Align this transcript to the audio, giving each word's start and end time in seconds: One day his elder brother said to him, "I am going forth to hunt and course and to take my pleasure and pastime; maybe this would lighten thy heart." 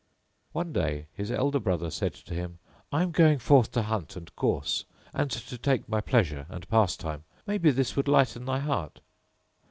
One 0.51 0.73
day 0.73 1.05
his 1.13 1.29
elder 1.29 1.59
brother 1.59 1.91
said 1.91 2.15
to 2.15 2.33
him, 2.33 2.57
"I 2.91 3.03
am 3.03 3.11
going 3.11 3.37
forth 3.37 3.71
to 3.73 3.83
hunt 3.83 4.15
and 4.15 4.35
course 4.35 4.85
and 5.13 5.29
to 5.29 5.57
take 5.59 5.87
my 5.87 6.01
pleasure 6.01 6.47
and 6.49 6.67
pastime; 6.69 7.23
maybe 7.45 7.69
this 7.69 7.95
would 7.95 8.07
lighten 8.07 8.45
thy 8.45 8.57
heart." 8.57 8.99